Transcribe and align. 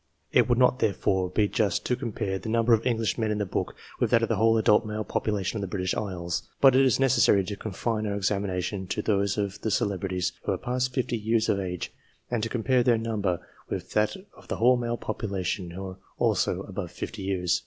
It 0.31 0.49
would 0.49 0.57
not, 0.57 0.79
therefore, 0.79 1.29
be 1.29 1.47
just 1.47 1.85
to 1.85 1.95
compare 1.95 2.39
the 2.39 2.49
numbers 2.49 2.79
of 2.79 2.87
Englishmen 2.87 3.29
in 3.29 3.37
the 3.37 3.45
book 3.45 3.75
with 3.99 4.09
that 4.09 4.23
of 4.23 4.29
the 4.29 4.35
whole 4.35 4.57
adult 4.57 4.83
male 4.83 5.03
population 5.03 5.57
of 5.57 5.61
the 5.61 5.67
British 5.67 5.93
isles; 5.93 6.41
but 6.59 6.75
it 6.75 6.83
is 6.83 6.97
neces 6.97 7.19
sary 7.19 7.43
to 7.43 7.55
confine 7.55 8.07
our 8.07 8.15
examination 8.15 8.87
to 8.87 9.03
those 9.03 9.37
of 9.37 9.61
the 9.61 9.69
celebrities 9.69 10.31
who 10.41 10.53
are 10.53 10.57
past 10.57 10.91
fifty 10.91 11.19
years 11.19 11.49
of 11.49 11.59
age, 11.59 11.93
and 12.31 12.41
to 12.41 12.49
compare 12.49 12.81
their 12.81 12.97
number 12.97 13.47
with 13.69 13.91
that 13.91 14.15
of 14.35 14.47
the 14.47 14.55
whole 14.55 14.75
male 14.75 14.97
population 14.97 15.69
who 15.69 15.85
are 15.89 15.97
also 16.17 16.63
above 16.63 16.89
fifty 16.89 17.21
years. 17.21 17.59